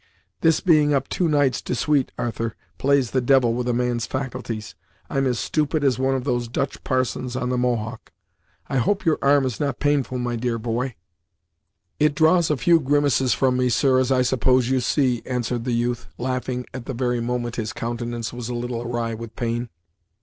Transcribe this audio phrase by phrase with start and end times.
[0.39, 4.73] "This being up two nights de suite, Arthur, plays the devil with a man's faculties!
[5.11, 8.11] I'm as stupid as one of those Dutch parsons on the Mohawk
[8.67, 10.95] I hope your arm is not painful, my dear boy?"
[11.99, 15.71] "It draws a few grimaces from me, sir, as I suppose you see," answered the
[15.73, 19.69] youth, laughing at the very moment his countenance was a little awry with pain.